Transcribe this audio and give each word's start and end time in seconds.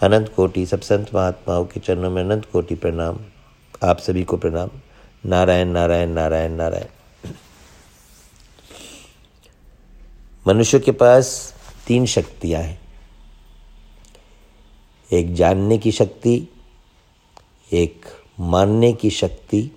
अनंत 0.04 0.34
कोटि, 0.36 0.66
सब 0.66 0.82
संत 0.82 1.16
महात्माओं 1.16 1.66
के 1.66 1.80
चरणों 1.80 2.12
में 2.12 2.24
अनंत 2.24 2.46
कोटि 2.46 2.76
प्रणाम। 2.76 3.20
आप 3.84 3.98
सभी 3.98 4.24
को 4.24 4.38
प्रणाम। 4.38 4.70
नारायण 5.26 5.68
नारायण 5.68 6.10
नारायण 6.10 6.52
नारायण। 6.52 6.86
मनुष्य 10.48 10.80
के 10.80 10.92
पास 10.92 11.54
तीन 11.88 12.06
शक्तियाँ 12.06 12.62
हैं। 12.62 12.82
एक 15.14 15.36
जानने 15.36 15.78
की 15.78 15.92
शक्ति, 15.92 16.48
एक 17.74 18.06
मानने 18.40 18.94
की 18.94 19.10
शक्ति 19.10 19.72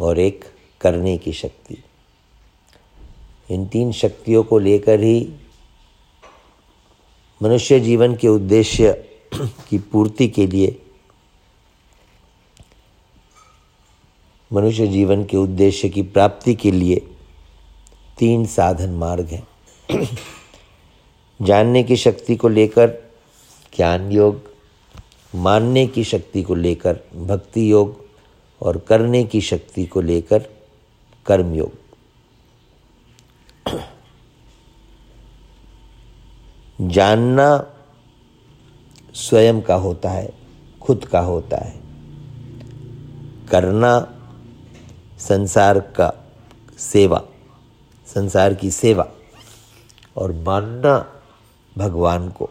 और 0.00 0.18
एक 0.18 0.44
करने 0.80 1.18
की 1.18 1.32
शक्ति। 1.32 1.84
इन 3.50 3.66
तीन 3.66 3.92
शक्तियों 3.92 4.42
को 4.42 4.58
लेकर 4.58 5.00
ही 5.00 5.32
मनुष्य 7.42 7.80
जीवन 7.80 8.16
के 8.16 8.28
उद्देश्य 8.28 9.04
की 9.34 9.78
पूर्ति 9.78 10.28
के 10.28 10.46
लिए 10.46 10.82
मनुष्य 14.52 14.86
जीवन 14.86 15.24
के 15.24 15.36
उद्देश्य 15.36 15.88
की 15.88 16.02
प्राप्ति 16.02 16.54
के 16.54 16.70
लिए 16.70 17.08
तीन 18.18 18.46
साधन 18.46 18.90
मार्ग 18.90 19.26
हैं। 19.26 19.46
जानने 21.42 21.82
की 21.82 21.96
शक्ति 21.96 22.36
को 22.36 22.48
लेकर 22.48 22.88
ज्ञान 23.76 24.12
योग, 24.12 24.42
मानने 25.34 25.86
की 25.86 26.04
शक्ति 26.04 26.42
को 26.42 26.54
लेकर 26.54 27.00
भक्ति 27.14 27.72
योग 27.72 28.04
और 28.62 28.78
करने 28.78 29.24
की 29.24 29.40
शक्ति 29.40 29.86
को 29.86 30.00
लेकर 30.00 30.38
कर्म 31.26 31.54
योग। 31.54 31.72
जानना 36.80 37.74
स्वयं 39.18 39.60
का 39.62 39.74
होता 39.74 40.10
है, 40.10 40.32
खुद 40.82 41.04
का 41.04 41.20
होता 41.20 41.56
है। 41.56 41.80
करना 43.50 44.14
संसार 45.18 45.80
का 45.80 46.12
सेवा, 46.78 47.24
संसार 48.06 48.54
की 48.54 48.70
सेवा 48.70 49.08
और 50.16 50.32
मानना 50.32 51.22
भगवान 51.78 52.28
को। 52.28 52.50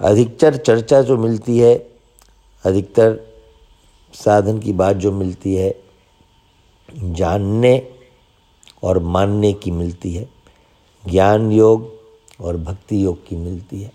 अधिकतर 0.00 0.56
चर्चा 0.56 1.02
जो 1.02 1.16
मिलती 1.16 1.58
है, 1.58 1.74
अधिकतर 2.64 3.18
साधन 4.14 4.58
की 4.58 4.72
बात 4.72 4.96
जो 4.96 5.12
मिलती 5.12 5.54
है, 5.54 5.82
जानने 6.94 7.92
और 8.82 8.98
मानने 8.98 9.52
की 9.52 9.70
मिलती 9.70 10.14
है। 10.14 10.39
ज्ञान 11.08 11.52
योग 11.52 11.92
और 12.40 12.56
भक्ति 12.56 13.04
योग 13.04 13.26
की 13.26 13.36
मिलती 13.36 13.82
है। 13.82 13.92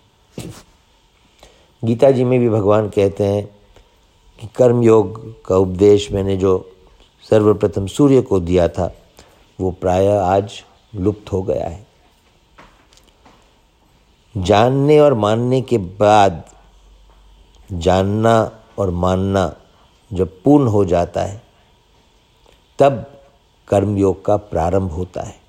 गीता 1.86 2.12
जी 2.12 2.24
में 2.24 2.40
भी 2.40 2.50
भगवान 2.50 2.90
कहते 2.90 3.24
हैं 3.24 3.46
कि 4.40 4.48
कर्म 4.56 4.84
योग 4.84 5.44
का 5.46 5.58
उपदेश 5.58 6.12
मैंने 6.12 6.38
जो 6.38 6.72
सर्वप्रथम 7.30 7.88
सूर्य 7.88 8.22
को 8.22 8.40
दिया 8.40 8.68
था, 8.68 8.96
वो 9.62 9.72
प्रायः 9.72 10.22
आज 10.22 10.64
लुप्त 10.96 11.32
हो 11.32 11.44
गया 11.44 11.68
है। 11.68 11.88
जानने 14.38 15.00
और 15.00 15.14
मानने 15.14 15.62
के 15.62 15.78
बाद 15.78 16.44
जानना 17.72 18.60
और 18.80 18.90
मानना 18.90 19.56
जब 20.14 20.42
पूर्ण 20.44 20.68
हो 20.68 20.86
जाता 20.86 21.22
है, 21.22 21.44
तब 22.80 23.20
कर्मयोग 23.68 24.26
का 24.26 24.38
प्रारंभ 24.38 24.92
होता 24.92 25.22
है। 25.22 25.45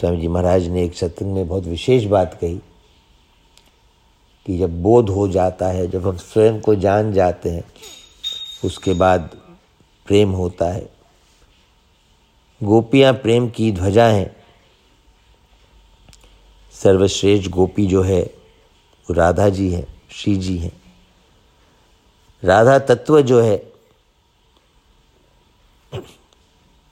स्वामी 0.00 0.20
जी 0.20 0.28
महाराज 0.28 0.68
ने 0.68 0.84
एक 0.84 0.94
सत्संग 0.94 1.34
में 1.34 1.48
बहुत 1.48 1.64
विशेष 1.64 2.04
बात 2.04 2.38
कही 2.40 2.58
कि 4.46 4.58
जब 4.58 4.82
बोध 4.82 5.08
हो 5.08 5.28
जाता 5.28 5.68
है, 5.68 5.88
जब 5.88 6.06
हम 6.06 6.16
स्वयं 6.16 6.60
को 6.60 6.74
जान 6.74 7.12
जाते 7.12 7.50
हैं, 7.50 7.64
उसके 8.64 8.94
बाद 8.94 9.38
प्रेम 10.06 10.30
होता 10.30 10.72
है। 10.72 10.90
गोपियाँ 12.62 13.14
प्रेम 13.14 13.48
की 13.48 13.72
ध्वजा 13.72 14.06
हैं। 14.06 14.36
सर्वश्रेष्ठ 16.72 17.50
गोपी 17.50 17.86
जो 17.86 18.02
है, 18.02 18.22
वो 19.08 19.12
राधा 19.12 19.48
जी 19.48 19.72
हैं, 19.72 20.02
श्री 20.10 20.36
जी 20.36 20.58
हैं। 20.58 20.82
राधा 22.44 22.78
तत्व 22.78 23.20
जो 23.20 23.40
है, 23.40 23.72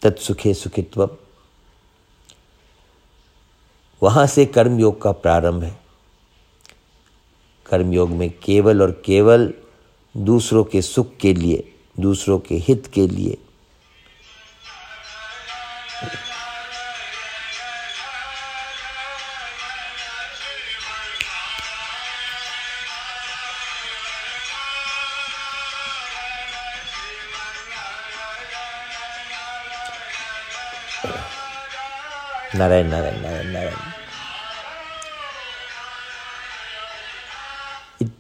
तत्सुखे 0.03 0.55
सुखित्व 0.55 1.17
वहाँ 4.05 4.27
से 4.27 4.47
कर्मयोग 4.47 5.03
का 5.03 5.13
प्रारंभ 5.13 5.63
है। 5.65 5.81
कर्मयोग 7.67 8.11
में 8.11 8.31
केवल 8.31 8.83
और 8.83 8.91
केवल 8.91 9.55
दूसरों 10.17 10.65
के 10.65 10.83
सुख 10.83 11.17
के 11.17 11.35
लिए, 11.35 11.73
दूसरों 12.01 12.39
के 12.39 12.55
हित 12.55 12.91
के 12.95 13.07
लिए। 13.09 13.39
नारायण 32.55 32.87
नारायण 32.87 33.23
नारायण 33.23 33.53
नारायण। 33.53 33.94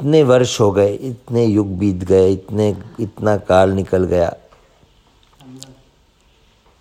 इतने 0.04 0.22
वर्ष 0.22 0.60
हो 0.60 0.72
गए, 0.72 0.94
इतने 0.94 1.44
युग 1.44 1.78
बीत 1.78 1.96
गए, 1.96 2.32
इतने, 2.32 2.76
इतना 3.00 3.36
काल 3.36 3.70
निकल 3.70 4.04
गया। 4.04 4.36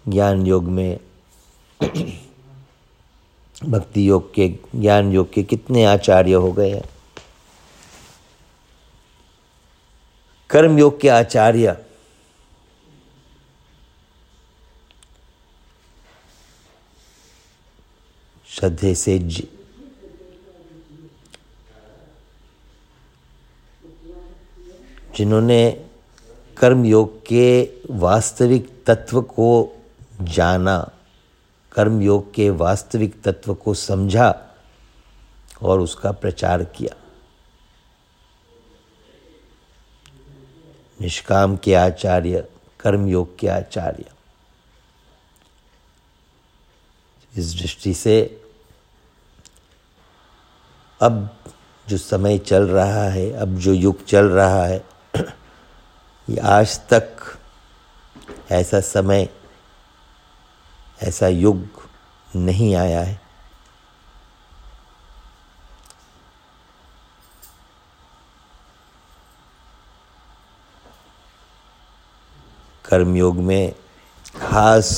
ज्ञान 0.07 0.47
योग 0.47 0.63
में, 0.63 0.99
भक्ति 3.65 4.09
योग 4.09 4.33
के, 4.33 4.49
ज्ञान 4.75 5.13
योग 5.13 5.33
के 5.33 5.43
कितने 5.43 5.85
आचार्य 5.85 6.33
हो 6.33 6.51
गए 6.51 6.69
हैं। 6.71 6.83
कर्म 10.49 10.79
योग 10.79 11.01
के 11.01 11.09
आचार्य, 11.09 11.77
श्रद्धे 18.49 18.95
से 18.95 19.19
जिन्होंने 25.15 25.89
कर्म 26.57 26.85
योग 26.85 27.21
के 27.25 27.73
वास्तविक 27.89 28.83
तत्व 28.85 29.21
को 29.21 29.75
जाना 30.21 30.91
कर्म 31.71 32.01
योग 32.01 32.33
के 32.33 32.49
वास्तविक 32.49 33.21
तत्व 33.21 33.53
को 33.53 33.73
समझा 33.73 34.45
और 35.61 35.79
उसका 35.79 36.11
प्रचार 36.11 36.63
किया। 36.63 36.95
निष्काम 41.01 41.57
के 41.57 41.73
आचार्य 41.73 42.47
कर्म 42.79 43.07
योग 43.07 43.39
के 43.39 43.47
आचार्य। 43.47 44.05
इस 47.37 47.53
दृष्टि 47.61 47.93
से 47.93 48.41
अब 51.01 51.37
जो 51.89 51.97
समय 51.97 52.37
चल 52.37 52.67
रहा 52.67 53.03
है, 53.03 53.31
अब 53.31 53.57
जो 53.57 53.73
युग 53.73 54.05
चल 54.05 54.25
रहा 54.25 54.65
है 54.65 54.92
ये 56.29 56.37
आज 56.37 56.79
तक 56.79 57.39
ऐसा 58.51 58.79
समय, 58.79 59.29
ऐसा 61.03 61.27
युग 61.27 61.89
नहीं 62.35 62.75
आया 62.75 63.01
है। 63.01 63.21
कर्मयोग 72.85 73.37
में 73.37 73.75
खास 74.35 74.89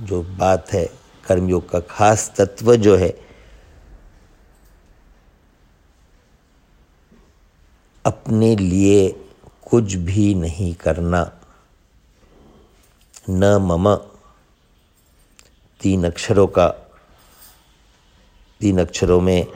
जो 0.00 0.22
बात 0.22 0.72
है, 0.72 0.84
कर्मयोग 1.26 1.68
का 1.70 1.80
खास 1.80 2.32
तत्व 2.36 2.76
जो 2.76 2.96
है, 2.96 3.10
अपने 8.04 8.56
लिए 8.56 9.26
कुछ 9.70 9.94
भी 9.94 10.34
नहीं 10.34 10.74
करना। 10.74 11.40
न 13.30 13.56
मम। 13.56 13.96
तीन 15.80 16.04
अक्षरों 16.04 16.46
का, 16.46 16.68
तीन 18.60 18.80
अक्षरों 18.80 19.20
में 19.20 19.46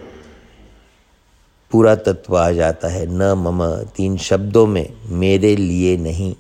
पूरा 1.70 1.94
तत्व 1.94 2.38
आ 2.38 2.50
जाता 2.50 2.88
है। 2.88 3.06
न 3.06 3.22
मम। 3.32 3.82
तीन 3.82 4.16
शब्दों 4.16 4.66
में, 4.66 5.02
मेरे 5.04 5.56
लिए 5.56 5.96
नहीं। 5.96 6.36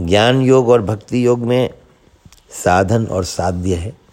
ज्ञान 0.00 0.40
योग 0.40 0.68
और 0.68 0.82
भक्ति 0.82 1.26
योग 1.26 1.38
में 1.38 1.74
साधन 2.50 3.06
और 3.06 3.24
साध्य 3.24 3.74
है। 3.74 4.05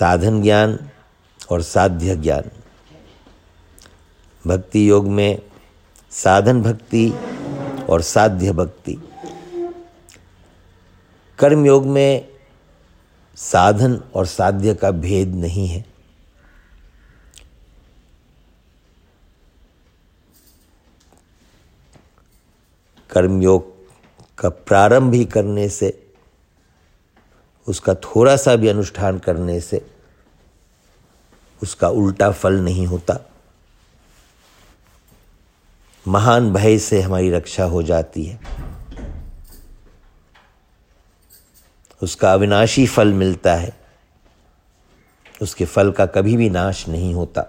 साधन 0.00 0.42
ज्ञान 0.42 0.90
और 1.50 1.62
साध्य 1.62 2.16
ज्ञान। 2.16 2.42
भक्ति 4.46 4.90
योग 4.90 5.06
में 5.08 5.42
साधन 6.10 6.62
भक्ति 6.62 7.14
और 7.90 8.02
साध्य 8.02 8.52
भक्ति। 8.52 8.96
कर्म 11.38 11.66
योग 11.66 11.86
में 11.86 12.28
साधन 13.36 14.02
और 14.14 14.26
साध्य 14.26 14.74
का 14.74 14.90
भेद 14.90 15.34
नहीं 15.34 15.68
है। 15.68 15.84
कर्मयोग 23.10 23.74
का 24.38 24.48
प्रारंभ 24.48 25.14
ही 25.14 25.24
करने 25.24 25.68
से 25.68 26.09
उसका 27.70 27.94
थोड़ा 27.94 28.36
सा 28.36 28.56
भी 28.56 28.68
अनुष्ठान 28.68 29.18
करने 29.18 29.60
से 29.60 29.90
उसका 31.62 31.88
उल्टा 31.88 32.30
फल 32.30 32.54
नहीं 32.54 32.86
होता। 32.86 33.18
महान 36.08 36.52
भय 36.52 36.78
से 36.78 37.00
हमारी 37.00 37.30
रक्षा 37.30 37.64
हो 37.64 37.82
जाती 37.82 38.24
है। 38.24 38.40
उसका 42.02 42.32
अविनाशी 42.32 42.86
फल 42.86 43.12
मिलता 43.12 43.54
है। 43.54 43.80
उसके 45.42 45.64
फल 45.64 45.90
का 45.90 46.06
कभी 46.06 46.36
भी 46.36 46.50
नाश 46.50 46.88
नहीं 46.88 47.14
होता। 47.14 47.46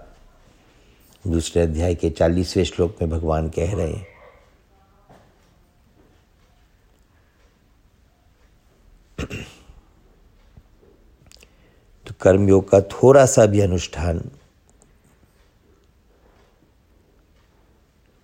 दूसरे 1.26 1.62
अध्याय 1.62 1.94
के 1.94 2.10
चालीसवें 2.10 2.64
श्लोक 2.64 2.96
में 3.00 3.10
भगवान 3.10 3.48
कह 3.48 3.74
रहे 3.74 3.92
हैं 3.92 4.11
कर्मयोग 12.22 12.68
का 12.68 12.80
थोड़ा 12.80 13.26
सा 13.26 13.46
भी 13.46 13.60
अनुष्ठान। 13.60 14.30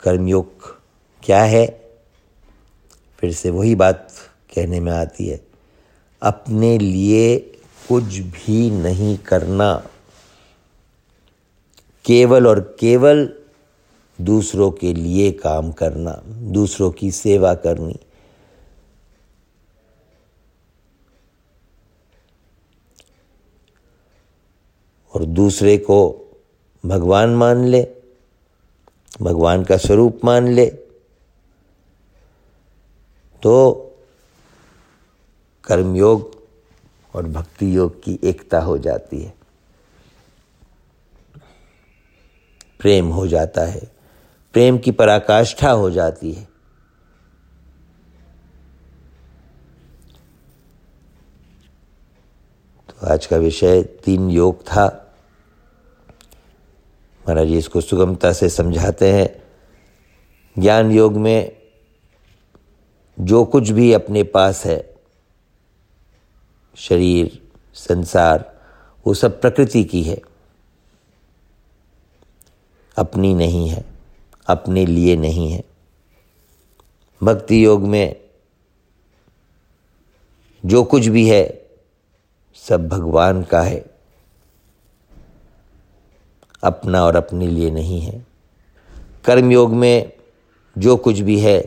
कर्मयोग 0.00 0.76
क्या 1.22 1.42
है? 1.42 1.90
फिर 3.18 3.32
से 3.32 3.50
वही 3.50 3.74
बात 3.74 4.12
कहने 4.54 4.80
में 4.80 4.92
आती 4.92 5.28
है। 5.28 5.46
अपने 6.22 6.78
लिए 6.78 7.38
कुछ 7.88 8.04
भी 8.04 8.70
नहीं 8.70 9.18
करना। 9.18 9.86
केवल 12.04 12.46
और 12.46 12.76
केवल 12.80 13.34
दूसरों 14.20 14.70
के 14.70 14.94
लिए 14.94 15.32
काम 15.32 15.72
करना, 15.72 16.22
दूसरों 16.26 16.90
की 16.90 17.10
सेवा 17.10 17.54
करनी। 17.54 17.96
और 25.14 25.25
दूसरे 25.25 25.78
को 25.78 26.25
भगवान 26.87 27.31
मान 27.31 27.64
ले, 27.64 27.88
भगवान 29.22 29.64
का 29.64 29.76
स्वरूप 29.76 30.20
मान 30.25 30.49
ले। 30.49 30.66
तो 33.43 33.84
कर्मयोग 35.64 36.43
और 37.14 37.26
भक्ति 37.26 37.76
योग 37.76 38.02
की 38.02 38.19
एकता 38.25 38.60
हो 38.60 38.78
जाती 38.78 39.22
है। 39.22 39.34
प्रेम 42.81 43.08
हो 43.08 43.26
जाता 43.26 43.62
है। 43.62 43.93
प्रेम 44.52 44.78
की 44.78 44.90
पराकाष्ठा 44.90 45.70
हो 45.70 45.90
जाती 45.90 46.32
है। 46.32 46.47
आज 53.04 53.26
का 53.26 53.36
विषय 53.36 53.82
तीन 53.82 54.30
योग 54.30 54.62
था। 54.62 55.14
महाराज 57.20 57.46
जी 57.46 57.58
इसको 57.58 57.80
सुगमता 57.80 58.32
से 58.32 58.48
समझाते 58.48 59.12
हैं। 59.12 59.42
ज्ञान 60.58 60.90
योग 60.90 61.12
में 61.12 61.56
जो 63.20 63.44
कुछ 63.44 63.70
भी 63.70 63.92
अपने 63.92 64.22
पास 64.22 64.66
है, 64.66 64.94
शरीर, 66.76 67.48
संसार, 67.74 68.60
वो 69.06 69.14
सब 69.14 69.40
प्रकृति 69.40 69.84
की 69.84 70.02
है। 70.02 70.20
अपनी 72.96 73.34
नहीं 73.34 73.68
है, 73.68 73.84
अपने 74.46 74.86
लिए 74.86 75.16
नहीं 75.16 75.52
है। 75.52 75.64
भक्ति 77.22 77.64
योग 77.64 77.82
में 77.82 78.20
जो 80.66 80.84
कुछ 80.84 81.06
भी 81.06 81.28
है 81.28 81.57
सब 82.66 82.88
भगवान 82.88 83.43
का 83.43 83.60
है, 83.62 83.84
अपना 86.62 87.05
और 87.05 87.16
अपने 87.16 87.46
लिए 87.46 87.70
नहीं 87.70 88.00
है। 88.00 88.26
कर्मयोग 89.25 89.72
में 89.72 90.12
जो 90.76 90.96
कुछ 90.96 91.19
भी 91.19 91.38
है, 91.40 91.60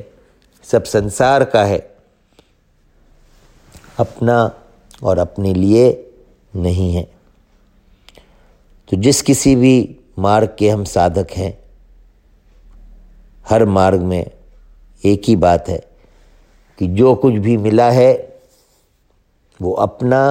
सब 0.63 0.83
संसार 0.83 1.43
का 1.45 1.63
है, 1.63 1.79
अपना 3.99 4.51
और 5.03 5.19
अपने 5.19 5.53
लिए 5.53 6.13
नहीं 6.55 6.93
है। 6.93 7.03
तो 8.89 8.97
जिस 8.97 9.21
किसी 9.21 9.55
भी 9.55 9.99
मार्ग 10.19 10.55
के 10.59 10.69
हम 10.69 10.83
साधक 10.83 11.31
हैं, 11.31 11.57
हर 13.49 13.65
मार्ग 13.65 14.01
में 14.01 14.31
एक 15.03 15.21
ही 15.27 15.35
बात 15.35 15.69
है 15.69 15.77
कि 16.79 16.87
जो 16.87 17.15
कुछ 17.15 17.33
भी 17.33 17.57
मिला 17.57 17.89
है, 17.91 18.41
वो 19.59 19.71
अपना 19.73 20.21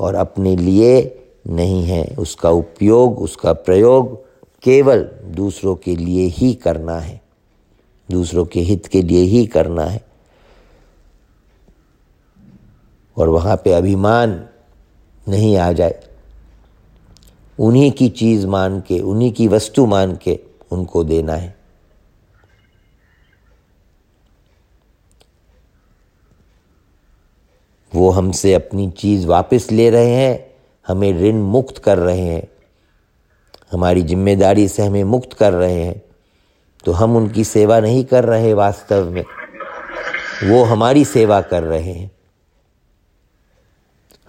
और 0.00 0.14
अपने 0.14 0.56
लिए 0.56 1.20
नहीं 1.46 1.82
है। 1.82 2.16
उसका 2.18 2.50
उपयोग, 2.50 3.18
उसका 3.18 3.52
प्रयोग 3.52 4.24
केवल 4.62 5.10
दूसरों 5.24 5.76
के 5.76 5.96
लिए 5.96 6.26
ही 6.26 6.54
करना 6.54 6.98
है। 6.98 7.20
दूसरों 8.10 8.44
के 8.44 8.60
हित 8.60 8.86
के 8.86 9.02
लिए 9.02 9.22
ही 9.22 9.46
करना 9.46 9.84
है। 9.84 10.04
और 13.16 13.28
वहाँ 13.28 13.56
पे 13.56 13.72
अभिमान 13.72 14.48
नहीं 15.28 15.56
आ 15.56 15.72
जाए। 15.72 16.00
उन्हीं 17.60 17.92
की 17.92 18.08
चीज़ 18.08 18.46
मान 18.46 18.80
के, 18.80 19.00
उन्हीं 19.00 19.32
की 19.32 19.48
वस्तु 19.48 19.86
मान 19.86 20.18
के 20.22 20.38
उनको 20.70 21.04
देना 21.04 21.34
है। 21.34 21.63
वो 27.94 28.10
हमसे 28.10 28.54
अपनी 28.54 28.90
चीज़ 28.90 29.26
वापस 29.26 29.68
ले 29.72 29.90
रहे 29.90 30.10
हैं, 30.10 30.54
हमें 30.86 31.20
ऋण 31.20 31.36
मुक्त 31.36 31.78
कर 31.78 31.98
रहे 31.98 32.20
हैं। 32.20 32.48
हमारी 33.72 34.02
ज़िम्मेदारी 34.02 34.68
से 34.68 34.82
हमें 34.86 35.04
मुक्त 35.04 35.32
कर 35.32 35.52
रहे 35.52 35.82
हैं। 35.82 36.02
तो 36.84 36.92
हम 36.92 37.16
उनकी 37.16 37.44
सेवा 37.44 37.80
नहीं 37.80 38.04
कर 38.04 38.24
रहे 38.24 38.54
वास्तव 38.54 39.10
में। 39.10 39.24
वो 40.44 40.64
हमारी 40.64 41.04
सेवा 41.04 41.40
कर 41.40 41.62
रहे 41.62 41.92
हैं। 41.92 42.10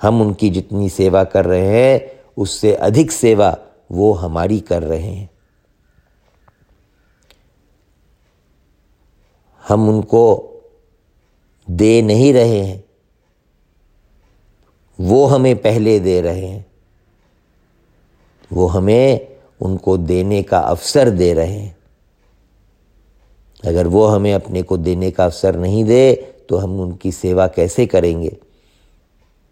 हम 0.02 0.22
उनकी 0.22 0.50
जितनी 0.50 0.90
सेवा 0.90 1.24
कर 1.24 1.46
रहे 1.46 1.68
हैं, 1.68 2.20
उससे 2.38 2.74
अधिक 2.74 3.12
सेवा 3.12 3.58
वो 3.92 4.14
हमारी 4.14 4.60
कर 4.60 4.84
रहे 4.84 5.12
हैं। 5.12 5.30
हम 9.68 9.90
उनको 9.90 10.52
दे 11.70 12.02
नहीं 12.02 12.34
रहे 12.34 12.60
हैं। 12.60 12.85
वो 15.00 15.26
हमें 15.26 15.62
पहले 15.62 16.00
दे 16.00 16.22
रहे 16.22 16.46
हैं। 16.46 16.66
वो 18.54 18.68
हमें 18.68 19.36
उनको 19.62 19.98
देने 19.98 20.44
का 20.44 20.60
अवसर 20.60 21.10
दे 21.10 21.34
रहे 21.34 21.54
हैं। 21.54 21.78
अगर 23.66 23.88
वो 23.88 24.08
हमें 24.08 24.34
अपने 24.34 24.62
को 24.62 24.78
देने 24.78 25.12
का 25.12 25.26
अवसर 25.26 25.56
नहीं 25.56 25.86
दे 25.86 26.16
तो 26.50 26.58
हम 26.58 26.80
उनकी 26.80 27.12
सेवा 27.12 27.48
कैसे 27.48 27.86
करेंगे? 27.86 28.38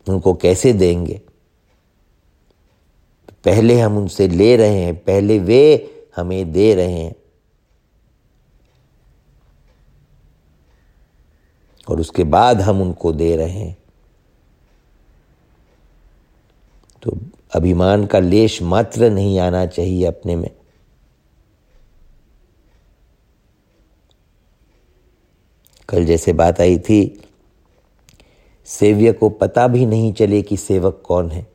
उनको 0.10 0.34
कैसे 0.34 0.74
देंगे? 0.74 1.22
पहले 3.46 3.80
हम 3.80 3.98
उनसे 3.98 4.28
ले 4.28 4.58
रहे 4.58 4.78
हैं, 4.78 4.96
पहले 4.96 5.40
वे 5.40 5.90
हमें 6.16 6.52
दे 6.52 6.76
रहे 6.76 6.92
हैं। 6.92 7.16
और 11.90 12.00
उसके 12.00 12.24
बाद 12.24 12.62
हम 12.62 12.82
उनको 12.82 13.12
दे 13.12 13.36
रहे 13.36 13.50
हैं। 13.50 13.83
तो 17.04 17.18
अभिमान 17.56 18.06
का 18.06 18.20
लेश 18.20 18.62
मात्र 18.62 19.10
नहीं 19.10 19.40
आना 19.40 19.66
चाहिए 19.66 20.06
अपने 20.06 20.36
में। 20.36 20.52
कल 25.90 26.06
जैसे 26.06 26.34
बात 26.34 26.62
आई 26.62 26.80
थी, 26.80 27.22
सेव्य 28.66 29.14
को 29.14 29.30
पता 29.30 29.68
भी 29.68 29.86
नहीं 29.86 30.14
चले 30.14 30.42
कि 30.42 30.58
सेवक 30.58 31.04
कौन 31.06 31.32
है। 31.32 31.48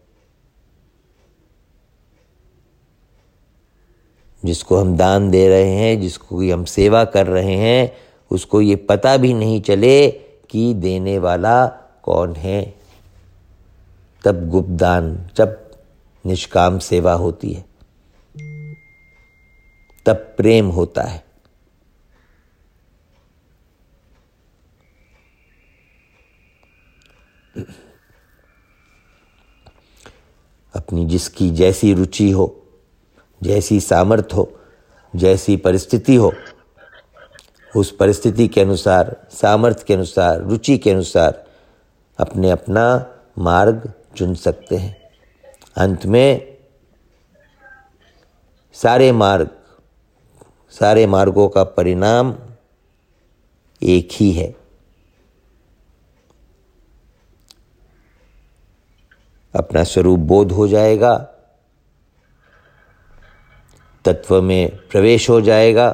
जिसको 4.44 4.76
हम 4.76 4.96
दान 4.96 5.30
दे 5.30 5.48
रहे 5.48 5.70
हैं, 5.70 6.00
जिसको 6.00 6.52
हम 6.52 6.64
सेवा 6.64 7.04
कर 7.04 7.26
रहे 7.26 7.56
हैं, 7.56 7.96
उसको 8.30 8.60
ये 8.60 8.76
पता 8.76 9.16
भी 9.16 9.34
नहीं 9.34 9.62
चले 9.62 10.10
कि 10.50 10.74
देने 10.74 11.18
वाला 11.18 11.66
कौन 12.02 12.34
है। 12.36 12.77
तब 14.24 14.48
गुप्तदान, 14.48 15.30
जब 15.36 15.70
निष्काम 16.26 16.78
सेवा 16.78 17.12
होती 17.12 17.52
है। 17.52 17.64
तब 20.06 20.14
प्रेम 20.14 20.66
होता 20.66 21.02
है। 21.02 21.28
अपनी 30.74 31.06
जिसकी 31.06 31.50
जैसी 31.50 31.94
रुचि 31.94 32.30
हो, 32.30 32.66
जैसी 33.42 33.80
सामर्थ्य 33.80 34.36
हो, 34.36 34.60
जैसी 35.16 35.56
परिस्थिति 35.56 36.14
हो, 36.14 36.32
उस 37.76 37.96
परिस्थिति 37.96 38.48
के 38.48 38.60
अनुसार 38.60 39.26
सामर्थ्य 39.30 39.84
के 39.88 39.94
अनुसार, 39.94 40.40
रुचि 40.40 40.78
के 40.78 40.90
अनुसार 40.90 41.46
अपने 42.18 42.50
अपना 42.50 43.06
मार्ग 43.38 43.92
चुन 44.18 44.34
सकते 44.34 44.76
हैं। 44.76 44.96
अंत 45.76 46.06
में 46.06 46.58
सारे 48.74 49.12
मार्ग, 49.12 49.50
सारे 50.70 51.06
मार्गों 51.06 51.48
का 51.48 51.64
परिणाम 51.64 52.34
एक 53.82 54.08
ही 54.12 54.30
है। 54.32 54.54
अपना 59.54 59.84
स्वरूप 59.84 60.18
बोध 60.18 60.52
हो 60.52 60.68
जाएगा, 60.68 61.16
तत्व 64.04 64.42
में 64.42 64.76
प्रवेश 64.88 65.28
हो 65.30 65.40
जाएगा, 65.40 65.90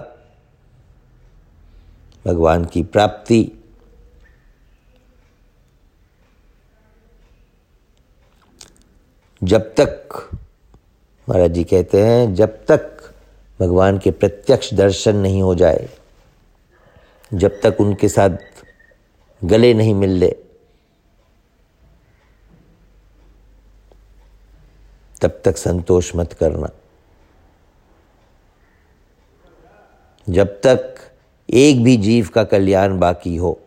भगवान 2.26 2.64
की 2.64 2.82
प्राप्ति 2.82 3.40
जब 9.44 9.74
तक, 9.74 10.08
महाराज 11.28 11.50
जी 11.50 11.64
कहते 11.64 12.02
हैं, 12.02 12.34
जब 12.34 12.66
तक 12.66 13.14
भगवान 13.60 13.98
के 13.98 14.10
प्रत्यक्ष 14.10 14.74
दर्शन 14.74 15.16
नहीं 15.16 15.42
हो 15.42 15.54
जाए, 15.54 15.88
जब 17.34 17.60
तक 17.62 17.76
उनके 17.80 18.08
साथ 18.08 18.30
गले 19.44 19.74
नहीं 19.74 19.94
मिल 19.94 20.10
ले, 20.10 20.36
तब 25.22 25.42
तक 25.44 25.56
संतोष 25.56 26.16
मत 26.16 26.32
करना। 26.32 26.68
जब 30.28 30.46
तक 30.46 30.94
एक 31.50 31.84
भी 31.84 31.96
जीव 31.96 32.28
का 32.34 32.44
कल्याण 32.44 32.98
बाकी 32.98 33.36
हो, 33.36 33.60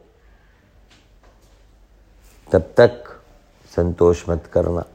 तब 2.52 2.74
तक 2.78 3.22
संतोष 3.76 4.30
मत 4.30 4.50
करना। 4.54 4.86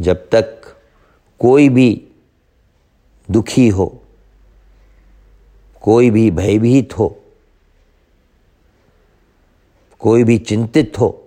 जब 0.00 0.28
तक 0.28 0.76
कोई 1.40 1.68
भी 1.68 2.08
दुखी 3.30 3.68
हो, 3.68 4.02
कोई 5.82 6.10
भी 6.10 6.30
भयभीत 6.30 6.98
हो, 6.98 7.22
कोई 9.98 10.24
भी 10.24 10.38
चिंतित 10.38 10.98
हो, 10.98 11.24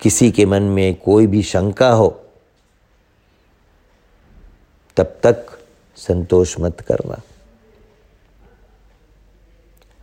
किसी 0.00 0.30
के 0.30 0.46
मन 0.46 0.62
में 0.62 0.94
कोई 0.94 1.26
भी 1.26 1.42
शंका 1.42 1.90
हो, 1.90 2.08
तब 4.96 5.20
तक 5.22 5.46
संतोष 5.96 6.60
मत 6.60 6.80
करना। 6.80 7.22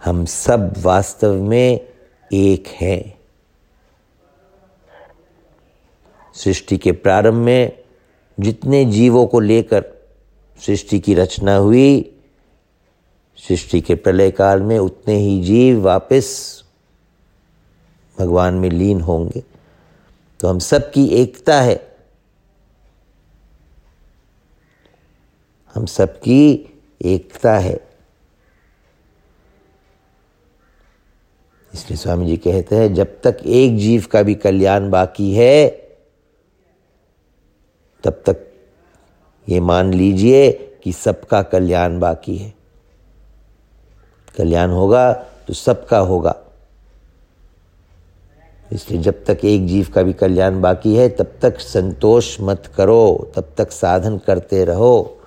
हम 0.04 0.26
सब 0.26 0.74
वास्तव 0.78 1.34
में 1.34 1.89
एक 2.34 2.68
है। 2.68 3.20
सृष्टि 6.34 6.78
के 6.78 6.92
प्रारंभ 6.92 7.34
में 7.34 7.84
जितने 8.40 8.86
जीवों 8.86 9.28
को 9.28 9.40
लेकर 9.40 9.86
सृष्टि 10.66 11.00
की 11.00 11.14
रचना 11.14 11.56
हुई, 11.56 12.16
सृष्टि 13.38 13.82
के 13.82 13.96
प्रलय 13.96 14.32
काल 14.32 14.62
में 14.62 14.80
उतने 14.80 15.16
ही 15.16 15.44
जीव 15.44 15.82
वापस 15.82 16.64
भगवान 18.20 18.54
में 18.54 18.70
लीन 18.70 19.02
होंगे। 19.02 19.44
तो 20.40 20.48
हम 20.48 20.60
सब 20.60 20.92
की 20.92 21.08
एकता 21.08 21.62
है। 21.62 21.98
हम 25.76 25.86
सबकी 25.86 26.74
एकता 27.02 27.58
है। 27.58 27.89
इसलिए 31.74 31.98
स्वामी 31.98 32.26
जी 32.26 32.38
कहते 32.38 32.76
हैं, 32.76 32.94
जब 32.94 33.22
तक 33.22 33.38
एक 33.46 33.78
जीव 33.78 34.06
का 34.12 34.24
भी 34.24 34.36
कल्याण 34.36 34.90
बाकी 34.90 35.34
है, 35.34 35.70
तब 38.04 38.24
तक 38.26 38.46
ये 39.50 39.60
मान 39.60 39.94
लीजिए 39.94 40.52
कि 40.84 40.92
सबका 40.92 41.42
कल्याण 41.42 42.00
बाकी 42.00 42.38
है। 42.38 42.54
कल्याण 44.38 44.70
होगा 44.70 45.14
तो 45.14 45.54
सबका 45.54 45.98
होगा। 45.98 46.36
इसलिए 48.74 49.02
जब 49.02 49.24
तक 49.26 49.38
एक 49.44 49.68
जीव 49.68 49.88
का 49.96 50.04
भी 50.04 50.14
कल्याण 50.14 50.62
बाकी 50.62 50.96
है, 50.96 51.10
तब 51.10 51.32
तक 51.42 51.60
संतोष 51.60 52.38
मत 52.42 52.72
करो, 52.76 53.32
तब 53.36 53.54
तक 53.58 53.72
साधन 53.72 54.18
करते 54.18 54.66
रहो। 54.66 55.20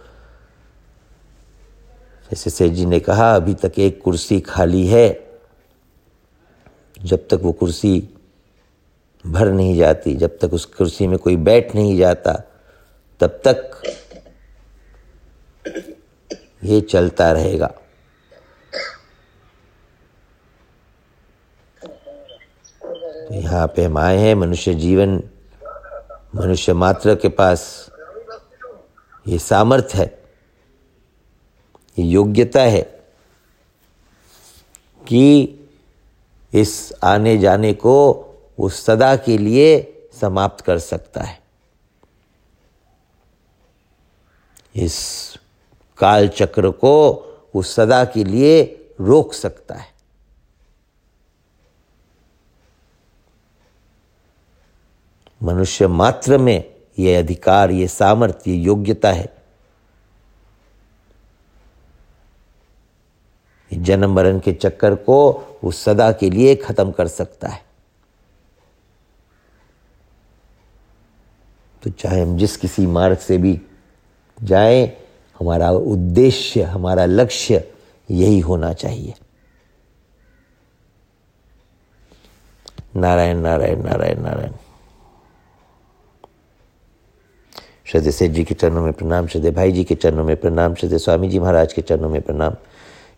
जैसे 2.31 2.51
सेठ 2.51 2.73
जी 2.73 2.87
ने 2.87 3.01
कहा, 3.01 3.37
अभी 3.37 3.55
तक 3.55 3.73
एक 3.79 4.03
कुर्सी 4.03 4.41
खाली 4.41 4.87
है 4.87 5.32
जब 7.05 7.27
तक 7.29 7.41
वो 7.43 7.53
कुर्सी 7.53 8.09
भर 9.25 9.51
नहीं 9.53 9.77
जाती, 9.77 10.15
जब 10.15 10.39
तक 10.39 10.53
उस 10.53 10.65
कुर्सी 10.65 11.07
में 11.07 11.19
कोई 11.19 11.37
बैठ 11.39 11.75
नहीं 11.75 11.97
जाता, 11.99 12.33
तब 13.21 13.41
तक 13.47 13.83
ये 16.65 16.81
चलता 16.81 17.31
रहेगा। 17.33 17.67
तो 23.23 23.35
यहाँ 23.35 23.67
पे 23.67 23.85
हम 23.85 23.99
आए 23.99 24.17
हैं, 24.19 24.35
मनुष्य 24.35 24.75
जीवन, 24.75 25.23
मनुष्य 26.35 26.73
मात्र 26.73 27.15
के 27.15 27.29
पास 27.29 27.91
ये 29.27 29.39
सामर्थ्य 29.39 29.99
है, 29.99 30.07
ये 31.97 32.05
योग्यता 32.05 32.63
है 32.63 32.83
कि 35.03 35.59
इस 36.55 36.93
आने 37.03 37.39
जाने 37.39 37.73
को 37.73 38.13
वो 38.59 38.69
सदा 38.69 39.17
के 39.17 39.39
लिए 39.39 39.95
समाप्त 40.21 40.65
कर 40.65 40.79
सकता 40.79 41.23
है। 41.23 41.43
इस 44.77 45.35
काल 45.99 46.29
चक्र 46.29 46.71
को 46.71 47.13
वो 47.55 47.63
सदा 47.63 48.05
के 48.05 48.25
लिए 48.25 48.63
रोक 49.01 49.35
सकता 49.35 49.75
है। 49.75 49.93
मनुष्य 55.43 55.87
मात्र 55.87 56.39
में 56.39 56.75
ये 56.99 57.17
अधिकार, 57.17 57.71
ये 57.71 57.89
सामर्थ्य, 57.89 58.51
ये 58.51 58.57
योग्यता 58.57 59.13
है। 59.13 59.42
जन्म 63.77 64.15
मरण 64.15 64.39
के 64.39 64.53
चक्कर 64.53 64.95
को 64.95 65.33
वो 65.65 65.71
सदा 65.71 66.13
के 66.13 66.31
लिए 66.31 66.55
खत्म 66.55 66.91
कर 66.91 67.09
सकता 67.09 67.49
है। 67.49 67.63
तो 71.83 71.91
चाहे 71.91 72.23
हम 72.23 72.37
जिस 72.37 72.57
किसी 72.57 72.87
मार्ग 72.87 73.19
से 73.19 73.39
भी 73.39 73.61
जाएँ, 74.43 74.87
हमारा 75.41 75.71
उद्देश्य, 75.71 76.63
हमारा 76.63 77.05
लक्ष्य 77.05 77.73
यही 78.11 78.41
होना 78.41 78.73
चाहिए। 78.73 79.15
नारायण 82.97 83.37
नारायण 83.37 83.83
नारायण 83.83 84.21
नारायण। 84.21 84.53
श्रद्धे 87.85 88.13
सेठ 88.13 88.31
जी 88.31 88.45
के 88.45 88.55
चरणों 88.55 88.83
में 88.83 88.93
प्रणाम, 88.93 89.27
श्रद्धे 89.27 89.51
भाई 89.51 89.73
जी 89.73 89.85
के 89.85 89.95
चरणों 89.95 90.25
में 90.25 90.37
प्रणाम, 90.37 90.75
श्रद्धे 90.75 90.99
स्वामी 90.99 91.29
जी 91.29 91.39
महाराज 91.39 91.73
के 91.73 91.83
चरणों 91.83 92.09
में 92.09 92.23
प्रणाम। 92.23 92.55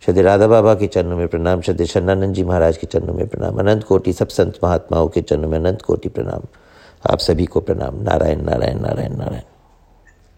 श्रद्धे 0.01 0.21
राधा 0.21 0.47
बाबा 0.47 0.75
के 0.75 0.87
चरणों 0.87 1.17
में 1.17 1.27
प्रणाम 1.27 1.61
श्रद्धे 1.61 1.85
शरणानंद 1.85 2.35
जी 2.35 2.43
महाराज 2.43 2.77
के 2.77 2.87
चरणों 2.87 3.13
में 3.13 3.27
प्रणाम, 3.27 3.59
अनंत 3.59 3.83
कोटि 3.83 4.13
सब 4.13 4.27
संत 4.27 4.53
महात्माओं 4.63 5.07
के 5.07 5.21
चरणों 5.21 5.49
में 5.49 5.59
अनंत 5.59 5.81
कोटि 5.81 6.09
प्रणाम। 6.09 6.41
आप 7.11 7.19
सभी 7.19 7.45
को 7.45 7.59
प्रणाम। 7.59 8.03
नारायण 8.03 8.41
नारायण 8.41 8.79
नारायण 8.79 9.15
नारायण। 9.17 9.54